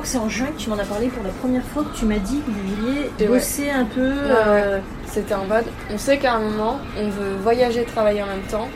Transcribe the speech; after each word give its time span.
crois 0.00 0.06
que 0.06 0.08
c'est 0.08 0.18
en 0.18 0.28
juin 0.30 0.46
que 0.46 0.58
tu 0.62 0.70
m'en 0.70 0.78
as 0.78 0.84
parlé 0.84 1.08
pour 1.08 1.22
la 1.22 1.30
première 1.30 1.62
fois 1.62 1.84
que 1.84 1.94
tu 1.98 2.06
m'as 2.06 2.18
dit 2.18 2.40
que 2.40 2.50
vous 2.50 2.74
vouliez 2.74 3.10
Et 3.18 3.22
ouais. 3.24 3.28
bosser 3.28 3.70
un 3.70 3.84
peu. 3.84 4.00
Ouais, 4.00 4.30
euh, 4.30 4.76
ouais. 4.76 4.82
C'était 5.06 5.34
en 5.34 5.44
mode, 5.44 5.66
on 5.92 5.98
sait 5.98 6.16
qu'à 6.16 6.34
un 6.34 6.40
moment, 6.40 6.78
on 6.96 7.08
veut 7.08 7.34
voyager, 7.42 7.84
travailler 7.84 8.22
en 8.22 8.26
même 8.26 8.46
temps, 8.50 8.68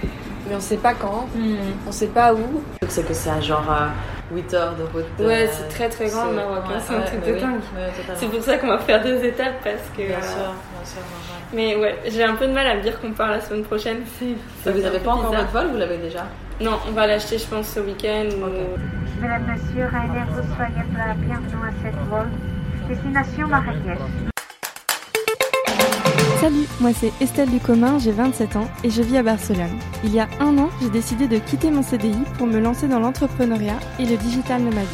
mais 0.49 0.55
on 0.55 0.61
sait 0.61 0.77
pas 0.77 0.93
quand, 0.93 1.29
hmm. 1.35 1.57
on 1.87 1.93
sait 1.93 2.09
pas 2.09 2.35
où. 2.35 2.63
C'est 2.89 3.07
que 3.07 3.15
c'est 3.15 3.31
à 3.31 3.41
genre 3.41 3.65
euh, 3.71 4.35
8 4.35 4.55
heures 4.55 4.75
de 4.75 4.83
route. 4.83 5.05
Ouais, 5.19 5.47
euh, 5.47 5.51
c'est 5.51 5.69
très 5.69 5.89
très 5.89 6.09
grand 6.09 6.27
le 6.27 6.31
c'est- 6.31 6.37
Maroc, 6.37 6.65
hein, 6.67 6.69
ouais, 6.69 6.83
c'est 6.87 6.95
un 6.95 7.01
truc 7.03 7.21
bah 7.21 7.27
de 7.27 7.33
oui. 7.33 7.41
dingue. 7.41 7.61
C'est 8.17 8.27
pour 8.27 8.43
ça 8.43 8.59
qu'on 8.59 8.67
va 8.67 8.79
faire 8.79 9.03
deux 9.03 9.25
étapes 9.25 9.63
parce 9.65 9.89
que. 9.97 10.03
Bien 10.03 10.17
euh, 10.17 10.21
sûr, 10.21 10.53
bien 10.53 10.85
sûr, 10.85 11.01
normal. 11.01 11.41
Mais 11.55 11.77
ouais, 11.77 11.99
j'ai 12.07 12.25
un 12.25 12.35
peu 12.35 12.47
de 12.47 12.53
mal 12.53 12.67
à 12.67 12.75
me 12.75 12.83
dire 12.83 13.01
qu'on 13.01 13.13
part 13.13 13.31
la 13.31 13.41
semaine 13.41 13.63
prochaine. 13.63 14.01
Ça 14.63 14.71
Et 14.71 14.73
vous 14.75 14.83
peu 14.83 14.99
pas 14.99 15.13
encore 15.13 15.33
votre 15.33 15.53
vol, 15.53 15.69
vous 15.69 15.79
l'avez 15.79 15.97
déjà 15.99 16.27
Non, 16.61 16.79
on 16.89 16.93
va 16.93 17.07
l'acheter, 17.07 17.39
je 17.39 17.47
pense, 17.47 17.69
ce 17.69 17.81
week-end. 17.81 18.29
ou- 18.37 19.21
Mesdames, 19.21 19.43
Messieurs, 19.47 19.87
Ryanair 19.91 20.27
vous 20.31 20.55
soyez 20.55 20.75
la 20.97 21.15
bienvenue 21.15 21.65
à 21.65 21.73
cette 21.83 22.09
vol. 22.09 22.29
Destination 22.89 23.49
Marrakech. 23.49 23.99
Salut, 26.41 26.67
moi 26.81 26.91
c'est 26.93 27.13
Estelle 27.23 27.49
Ducommun, 27.49 27.99
j'ai 27.99 28.11
27 28.13 28.57
ans 28.57 28.69
et 28.83 28.91
je 28.91 29.01
vis 29.01 29.17
à 29.17 29.23
Barcelone. 29.23 29.79
Il 30.05 30.13
y 30.15 30.21
a 30.21 30.29
un 30.41 30.59
an, 30.59 30.69
j'ai 30.83 30.91
décidé 30.91 31.27
de 31.27 31.39
quitter 31.39 31.71
mon 31.71 31.83
CDI 31.83 32.19
pour 32.37 32.47
me 32.47 32.59
lancer 32.61 32.87
dans 32.87 32.99
l'entrepreneuriat 33.01 33.79
et 33.99 34.05
le 34.05 34.17
digital 34.19 34.61
nomadisme. 34.61 34.93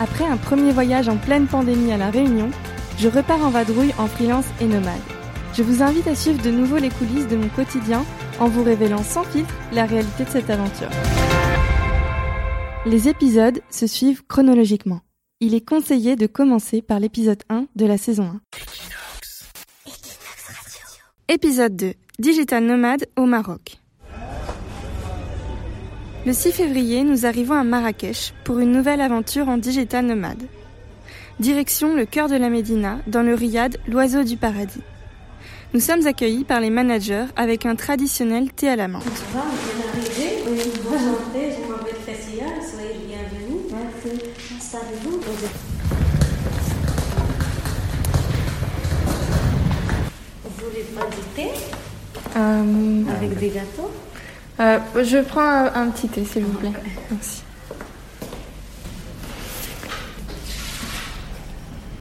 Après 0.00 0.24
un 0.24 0.36
premier 0.38 0.72
voyage 0.72 1.08
en 1.08 1.16
pleine 1.16 1.46
pandémie 1.46 1.92
à 1.92 1.98
La 1.98 2.10
Réunion, 2.10 2.48
je 2.98 3.08
repars 3.08 3.44
en 3.44 3.50
vadrouille 3.50 3.92
en 3.98 4.06
freelance 4.06 4.46
et 4.62 4.66
nomade. 4.66 4.94
Je 5.54 5.62
vous 5.62 5.82
invite 5.82 6.06
à 6.06 6.14
suivre 6.14 6.42
de 6.42 6.50
nouveau 6.50 6.76
les 6.78 6.90
coulisses 6.90 7.28
de 7.28 7.36
mon 7.36 7.48
quotidien 7.48 8.02
en 8.40 8.48
vous 8.48 8.62
révélant 8.62 9.02
sans 9.02 9.24
filtre 9.24 9.54
la 9.72 9.86
réalité 9.86 10.24
de 10.24 10.30
cette 10.30 10.50
aventure. 10.50 10.90
Les 12.86 13.08
épisodes 13.08 13.60
se 13.70 13.86
suivent 13.86 14.22
chronologiquement. 14.26 15.00
Il 15.40 15.54
est 15.54 15.66
conseillé 15.66 16.16
de 16.16 16.26
commencer 16.26 16.82
par 16.82 17.00
l'épisode 17.00 17.42
1 17.48 17.66
de 17.76 17.86
la 17.86 17.98
saison 17.98 18.24
1. 18.24 18.40
Épisode 21.28 21.76
2. 21.76 21.92
Digital 22.18 22.64
nomade 22.64 23.06
au 23.16 23.26
Maroc. 23.26 23.78
Le 26.26 26.32
6 26.32 26.52
février, 26.52 27.04
nous 27.04 27.26
arrivons 27.26 27.54
à 27.54 27.64
Marrakech 27.64 28.34
pour 28.44 28.58
une 28.58 28.72
nouvelle 28.72 29.00
aventure 29.00 29.48
en 29.48 29.58
digital 29.58 30.06
nomade. 30.06 30.42
Direction 31.38 31.94
le 31.94 32.06
cœur 32.06 32.28
de 32.28 32.34
la 32.34 32.50
Médina, 32.50 32.98
dans 33.06 33.22
le 33.22 33.34
riad 33.34 33.76
L'Oiseau 33.86 34.24
du 34.24 34.36
Paradis. 34.36 34.82
Nous 35.74 35.80
sommes 35.80 36.06
accueillis 36.06 36.44
par 36.44 36.60
les 36.60 36.70
managers 36.70 37.26
avec 37.36 37.66
un 37.66 37.76
traditionnel 37.76 38.50
thé 38.52 38.68
à 38.70 38.76
la 38.76 38.88
menthe. 38.88 39.04
Va, 39.04 39.42
on 39.44 39.54
vient 39.54 39.86
d'arriver. 39.86 40.42
Oui, 40.48 40.60
enchantée, 40.88 41.52
je 41.56 41.70
m'appelle 41.70 41.94
Fessia, 42.06 42.46
soyez 42.70 42.94
les 42.94 43.06
bienvenus. 43.06 43.70
Merci. 43.70 44.24
Installez-vous. 44.56 45.20
Vous 50.44 50.66
voulez 50.66 50.84
pas 50.94 51.06
du 51.06 51.22
thé 51.34 51.50
avec 52.34 53.38
des 53.38 53.50
gâteaux 53.50 53.90
Euh, 54.60 54.80
je 55.04 55.18
prends 55.18 55.40
un, 55.42 55.72
un 55.72 55.90
petit 55.90 56.08
thé, 56.08 56.24
s'il 56.24 56.44
vous 56.44 56.58
plaît. 56.58 56.72
Merci. 57.12 57.42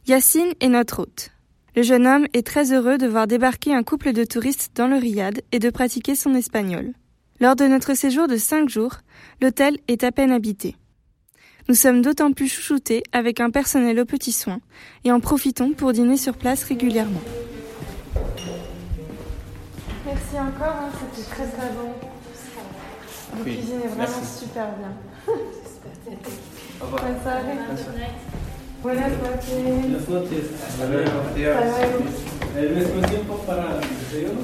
Yacine 0.07 0.53
est 0.59 0.69
notre 0.69 1.01
hôte. 1.01 1.31
Le 1.77 1.83
jeune 1.83 2.07
homme 2.07 2.25
est 2.33 2.43
très 2.43 2.73
heureux 2.73 2.97
de 2.97 3.05
voir 3.05 3.27
débarquer 3.27 3.71
un 3.75 3.83
couple 3.83 4.11
de 4.11 4.23
touristes 4.23 4.71
dans 4.73 4.87
le 4.87 4.95
riad 4.95 5.43
et 5.51 5.59
de 5.59 5.69
pratiquer 5.69 6.15
son 6.15 6.33
espagnol. 6.33 6.93
Lors 7.39 7.55
de 7.55 7.65
notre 7.65 7.93
séjour 7.93 8.27
de 8.27 8.35
cinq 8.35 8.67
jours, 8.67 8.95
l'hôtel 9.43 9.77
est 9.87 10.03
à 10.03 10.11
peine 10.11 10.31
habité. 10.31 10.75
Nous 11.69 11.75
sommes 11.75 12.01
d'autant 12.01 12.31
plus 12.31 12.47
chouchoutés 12.47 13.03
avec 13.11 13.39
un 13.39 13.51
personnel 13.51 13.99
aux 13.99 14.05
petits 14.05 14.31
soins 14.31 14.59
et 15.03 15.11
en 15.11 15.19
profitons 15.19 15.73
pour 15.73 15.93
dîner 15.93 16.17
sur 16.17 16.35
place 16.35 16.63
régulièrement. 16.63 17.21
Merci 20.03 20.33
encore, 20.33 20.77
hein, 20.81 20.89
c'était 21.13 21.29
très 21.29 21.45
très 21.45 21.69
bon. 21.73 21.93
Vous 23.33 23.43
cuisinez 23.43 23.85
vraiment 23.85 24.25
super 24.25 24.65
bien. 24.79 25.35
Bonne 26.79 27.21
soirée. 27.21 28.07
Buenas 28.83 29.11
noches. 29.11 30.45
¿El 32.57 32.75
mismo 32.75 33.01
tiempo 33.07 33.35
para 33.45 33.63
el 33.63 33.81
desayuno? 33.99 34.41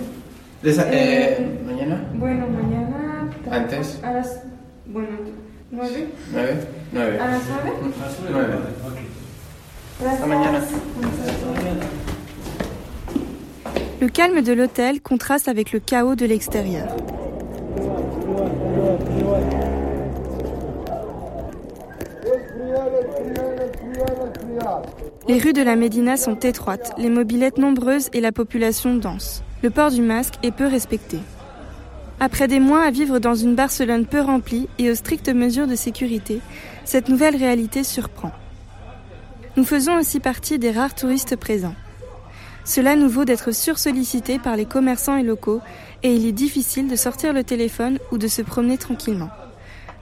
Desa- 0.64 0.88
eh, 0.92 1.60
¿Mañana? 1.66 2.04
Bueno, 2.16 2.48
mañana. 2.48 3.30
¿Antes? 3.52 4.00
A 4.04 4.12
las. 4.14 4.40
Bueno, 4.86 5.10
nueve. 5.72 6.08
¿Nueve? 6.32 6.68
Nueve. 6.92 7.20
A 7.20 7.28
las 7.28 7.42
nueve? 7.50 7.72
Nueve. 8.32 8.54
Hasta 10.08 10.26
mañana. 10.26 10.60
Le 14.02 14.10
calme 14.10 14.42
de 14.42 14.54
l'hôtel 14.54 15.02
contraste 15.02 15.48
avec 15.48 15.72
le 15.72 15.80
chaos 15.80 16.16
de 16.16 16.26
l'extérieur. 16.26 16.88
Les 25.30 25.40
rues 25.40 25.54
de 25.54 25.62
la 25.62 25.78
Médina 25.78 26.18
sont 26.18 26.38
étroites, 26.40 26.92
les 26.98 27.08
mobilettes 27.08 27.58
nombreuses 27.58 28.10
et 28.12 28.20
la 28.20 28.34
population 28.34 28.96
dense. 28.96 29.42
Le 29.62 29.70
port 29.70 29.90
du 29.90 30.02
masque 30.02 30.34
est 30.44 30.52
peu 30.52 30.68
respecté. 30.68 31.18
Après 32.20 32.50
des 32.50 32.60
mois 32.60 32.84
à 32.84 32.92
vivre 32.92 33.20
dans 33.20 33.34
une 33.34 33.56
Barcelone 33.56 34.06
peu 34.06 34.20
remplie 34.20 34.68
et 34.80 34.92
aux 34.92 34.96
strictes 34.96 35.30
mesures 35.30 35.68
de 35.68 35.76
sécurité, 35.76 36.42
cette 36.84 37.08
nouvelle 37.08 37.38
réalité 37.38 37.86
surprend. 37.86 38.34
Nous 39.56 39.64
faisons 39.64 39.98
aussi 39.98 40.20
partie 40.20 40.60
des 40.60 40.72
rares 40.72 40.94
touristes 40.94 41.38
présents. 41.38 41.76
Cela 42.66 42.98
nous 42.98 43.08
vaut 43.08 43.24
d'être 43.24 43.54
sursollicités 43.54 44.40
par 44.40 44.58
les 44.58 44.66
commerçants 44.66 45.16
et 45.16 45.24
locaux 45.24 45.62
et 46.04 46.14
il 46.14 46.26
est 46.26 46.34
difficile 46.34 46.90
de 46.90 46.98
sortir 46.98 47.32
le 47.32 47.46
téléphone 47.46 47.98
ou 48.12 48.18
de 48.18 48.28
se 48.28 48.42
promener 48.42 48.78
tranquillement. 48.78 49.30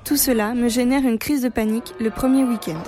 Tout 0.04 0.18
cela 0.18 0.56
me 0.56 0.68
génère 0.68 1.08
une 1.08 1.20
crise 1.20 1.44
de 1.44 1.50
panique 1.50 1.94
le 2.00 2.10
premier 2.10 2.44
week-end. 2.44 2.82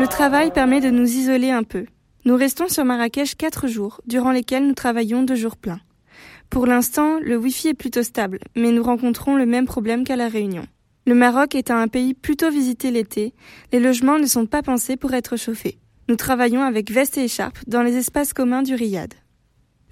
Le 0.00 0.06
travail 0.06 0.50
permet 0.50 0.80
de 0.80 0.88
nous 0.88 1.04
isoler 1.04 1.50
un 1.50 1.62
peu. 1.62 1.84
Nous 2.24 2.34
restons 2.34 2.68
sur 2.68 2.86
Marrakech 2.86 3.34
quatre 3.34 3.68
jours, 3.68 4.00
durant 4.06 4.30
lesquels 4.30 4.66
nous 4.66 4.72
travaillons 4.72 5.24
deux 5.24 5.34
jours 5.34 5.58
pleins. 5.58 5.80
Pour 6.48 6.64
l'instant, 6.64 7.18
le 7.20 7.36
Wi-Fi 7.36 7.68
est 7.68 7.74
plutôt 7.74 8.02
stable, 8.02 8.38
mais 8.56 8.72
nous 8.72 8.82
rencontrons 8.82 9.36
le 9.36 9.44
même 9.44 9.66
problème 9.66 10.04
qu'à 10.04 10.16
La 10.16 10.28
Réunion. 10.28 10.64
Le 11.06 11.14
Maroc 11.14 11.54
étant 11.54 11.76
un 11.76 11.86
pays 11.86 12.14
plutôt 12.14 12.50
visité 12.50 12.90
l'été, 12.90 13.34
les 13.72 13.78
logements 13.78 14.18
ne 14.18 14.24
sont 14.24 14.46
pas 14.46 14.62
pensés 14.62 14.96
pour 14.96 15.12
être 15.12 15.36
chauffés. 15.36 15.76
Nous 16.08 16.16
travaillons 16.16 16.62
avec 16.62 16.90
veste 16.90 17.18
et 17.18 17.24
écharpe 17.24 17.58
dans 17.66 17.82
les 17.82 17.98
espaces 17.98 18.32
communs 18.32 18.62
du 18.62 18.74
Riad. 18.74 19.12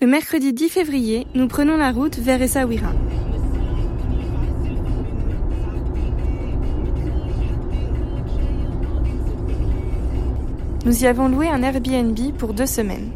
Le 0.01 0.07
mercredi 0.07 0.55
10 0.55 0.71
février, 0.71 1.27
nous 1.35 1.49
prenons 1.49 1.77
la 1.77 1.93
route 1.93 2.17
vers 2.17 2.41
Essaouira. 2.41 2.95
Nous 10.89 11.05
y 11.05 11.07
avons 11.07 11.29
loué 11.29 11.47
un 11.49 11.63
Airbnb 11.63 12.19
pour 12.39 12.55
deux 12.55 12.65
semaines. 12.65 13.11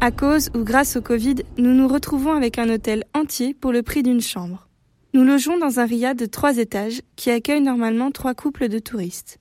À 0.00 0.12
cause 0.12 0.50
ou 0.54 0.62
grâce 0.62 0.94
au 0.94 1.00
Covid, 1.00 1.34
nous 1.58 1.74
nous 1.74 1.88
retrouvons 1.88 2.30
avec 2.32 2.60
un 2.60 2.72
hôtel 2.72 3.02
entier 3.12 3.54
pour 3.54 3.72
le 3.72 3.82
prix 3.82 4.04
d'une 4.04 4.20
chambre. 4.20 4.68
Nous 5.14 5.24
logeons 5.24 5.58
dans 5.58 5.80
un 5.80 5.84
riad 5.84 6.16
de 6.16 6.26
trois 6.26 6.58
étages 6.58 7.02
qui 7.16 7.32
accueille 7.32 7.60
normalement 7.60 8.12
trois 8.12 8.34
couples 8.34 8.68
de 8.68 8.78
touristes. 8.78 9.38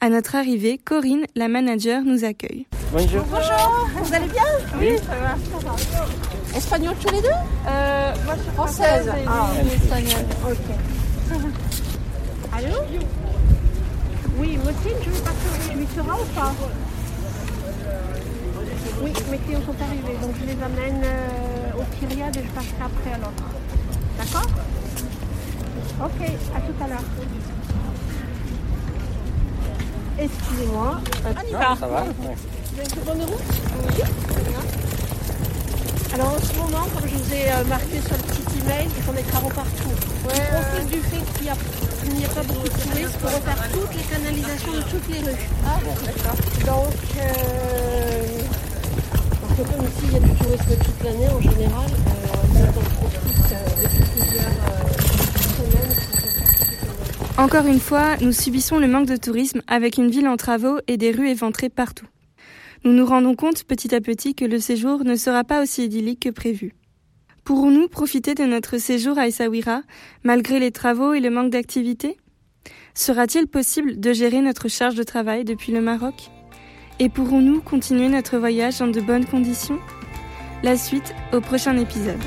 À 0.00 0.08
notre 0.08 0.36
arrivée, 0.36 0.78
Corinne, 0.78 1.24
la 1.34 1.48
manager, 1.48 2.04
nous 2.04 2.22
accueille. 2.22 2.68
Bonjour. 2.92 3.24
Vous 3.24 4.14
allez 4.14 4.28
bien? 4.28 4.44
Oui, 4.78 4.96
ça 4.98 5.16
va. 5.16 6.56
Espagnol 6.56 6.94
tous 7.04 7.12
les 7.12 7.22
deux? 7.22 7.28
Euh, 7.66 8.12
moi 8.24 8.34
je 8.36 8.42
suis 8.42 8.52
Française. 8.52 9.10
Ah, 9.26 9.50
espagnole. 9.66 10.26
ok. 10.48 11.36
Allô? 12.56 12.76
Oui, 14.38 14.58
moi 14.62 14.72
aussi, 14.72 14.94
je 15.04 15.10
vais 15.10 15.20
partir. 15.20 15.50
Tu 15.70 15.76
lui 15.78 15.86
seras 15.94 16.14
ou 16.14 16.24
pas 16.34 16.52
Oui, 19.02 19.12
mes 19.30 19.38
clients 19.38 19.60
sont 19.60 19.82
arrivés, 19.82 20.18
donc 20.20 20.34
je 20.40 20.46
les 20.46 20.62
amène 20.62 21.02
euh, 21.04 21.78
au 21.78 21.84
Kyriade 21.98 22.36
et 22.36 22.42
je 22.42 22.50
passerai 22.50 22.82
après 22.84 23.12
alors. 23.14 23.32
D'accord? 24.18 24.48
Ok, 26.04 26.26
à 26.56 26.60
tout 26.60 26.84
à 26.84 26.88
l'heure. 26.88 27.04
Excusez-moi. 30.18 31.00
On 31.24 31.48
y 31.48 31.52
va. 31.52 31.76
Ça 31.78 31.86
va 31.88 32.02
Vous 32.02 32.80
avez 32.80 32.88
fait 32.88 33.04
bonne 33.04 33.22
route? 33.22 33.42
Oui, 33.88 34.02
très 34.32 34.42
bien. 34.42 34.60
Alors 36.14 36.34
en 36.34 36.38
ce 36.38 36.56
moment, 36.58 36.86
comme 36.94 37.08
je 37.08 37.16
vous 37.16 37.32
ai 37.34 37.50
euh, 37.50 37.64
marqué 37.64 38.00
sur 38.00 38.12
le 38.16 38.22
petit 38.22 38.58
email, 38.62 38.88
ils 38.96 39.02
font 39.02 39.12
des 39.12 39.22
travaux 39.22 39.48
partout. 39.48 39.88
Ouais, 40.28 40.42
on 40.56 40.62
profite 40.62 40.90
du 40.90 41.00
fait 41.00 41.32
qu'il 41.34 41.42
n'y 41.44 41.50
a, 41.50 41.56
qu'il 42.04 42.14
n'y 42.14 42.24
a 42.24 42.28
pas 42.28 42.42
beaucoup 42.42 42.64
de 42.64 42.68
touristes 42.68 43.18
pour 43.18 43.30
refaire 43.30 43.68
toutes 43.72 43.94
les 43.96 44.02
canalisations 44.02 44.72
de 44.72 44.82
toutes 44.82 45.08
les 45.08 45.20
rues. 45.20 45.48
Ah 45.66 45.78
bon, 45.82 45.94
d'accord. 46.04 46.36
Donc, 46.66 46.94
euh, 47.18 48.40
parce 49.40 49.54
que 49.54 49.62
comme 49.62 49.84
ici 49.86 50.04
il 50.04 50.12
y 50.12 50.16
a 50.16 50.20
du 50.20 50.34
tourisme 50.34 50.76
toute 50.84 51.04
l'année 51.04 51.28
en 51.28 51.40
général, 51.40 51.90
euh, 52.06 52.60
euh, 52.60 53.68
depuis 53.82 54.04
plusieurs 54.12 54.54
semaines. 55.56 55.94
Encore 57.38 57.66
une 57.66 57.80
fois, 57.80 58.16
nous 58.20 58.32
subissons 58.32 58.78
le 58.78 58.86
manque 58.86 59.06
de 59.06 59.16
tourisme 59.16 59.62
avec 59.66 59.96
une 59.96 60.10
ville 60.10 60.28
en 60.28 60.36
travaux 60.36 60.78
et 60.86 60.96
des 60.96 61.10
rues 61.10 61.28
éventrées 61.28 61.70
partout. 61.70 62.06
Nous 62.84 62.92
nous 62.92 63.06
rendons 63.06 63.34
compte 63.34 63.64
petit 63.64 63.94
à 63.94 64.00
petit 64.00 64.34
que 64.34 64.44
le 64.44 64.58
séjour 64.58 65.04
ne 65.04 65.16
sera 65.16 65.42
pas 65.42 65.62
aussi 65.62 65.84
idyllique 65.84 66.20
que 66.20 66.30
prévu. 66.30 66.74
Pourrons-nous 67.44 67.88
profiter 67.88 68.34
de 68.34 68.44
notre 68.44 68.78
séjour 68.78 69.18
à 69.18 69.26
Essaouira 69.28 69.82
malgré 70.22 70.58
les 70.58 70.70
travaux 70.70 71.12
et 71.12 71.20
le 71.20 71.28
manque 71.28 71.50
d'activité? 71.50 72.16
Sera-t-il 72.94 73.48
possible 73.48 74.00
de 74.00 74.14
gérer 74.14 74.40
notre 74.40 74.68
charge 74.68 74.94
de 74.94 75.02
travail 75.02 75.44
depuis 75.44 75.70
le 75.70 75.82
Maroc? 75.82 76.30
Et 77.00 77.10
pourrons-nous 77.10 77.60
continuer 77.60 78.08
notre 78.08 78.38
voyage 78.38 78.78
dans 78.78 78.86
de 78.86 79.00
bonnes 79.00 79.26
conditions? 79.26 79.78
La 80.62 80.78
suite 80.78 81.14
au 81.34 81.42
prochain 81.42 81.76
épisode. 81.76 82.22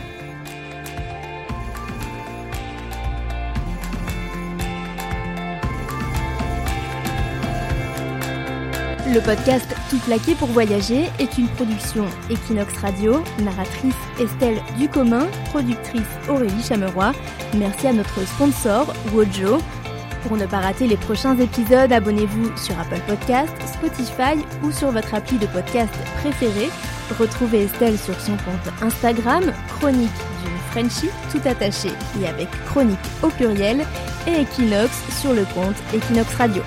Le 9.13 9.21
podcast 9.21 9.73
Tout 9.89 9.99
plaqué 9.99 10.35
pour 10.35 10.49
voyager 10.49 11.05
est 11.17 11.37
une 11.37 11.47
production 11.47 12.05
Equinox 12.29 12.77
Radio, 12.77 13.23
narratrice 13.39 13.95
Estelle 14.19 14.61
Ducommun, 14.77 15.27
productrice 15.45 16.01
Aurélie 16.27 16.61
Chameroy. 16.61 17.13
Merci 17.57 17.87
à 17.87 17.93
notre 17.93 18.19
sponsor 18.27 18.93
Wojo. 19.13 19.59
Pour 20.23 20.35
ne 20.35 20.45
pas 20.45 20.59
rater 20.59 20.87
les 20.87 20.97
prochains 20.97 21.37
épisodes, 21.37 21.91
abonnez-vous 21.91 22.57
sur 22.57 22.77
Apple 22.77 22.99
Podcast, 23.07 23.53
Spotify 23.65 24.43
ou 24.61 24.71
sur 24.71 24.91
votre 24.91 25.15
appli 25.15 25.37
de 25.37 25.47
podcast 25.47 25.93
préféré. 26.19 26.69
Retrouvez 27.17 27.63
Estelle 27.63 27.97
sur 27.97 28.19
son 28.19 28.33
compte 28.33 28.73
Instagram, 28.81 29.53
Chronique 29.79 30.09
d'une 30.43 30.57
Frenchie, 30.71 31.09
tout 31.31 31.47
attaché 31.47 31.89
et 32.21 32.27
avec 32.27 32.49
chronique 32.65 32.97
au 33.23 33.29
pluriel, 33.29 33.85
et 34.27 34.41
Equinox 34.41 34.91
sur 35.21 35.31
le 35.33 35.45
compte 35.53 35.77
Equinox 35.93 36.35
Radio. 36.35 36.61